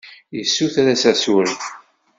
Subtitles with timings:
[0.37, 1.63] Yessuter-as asuref.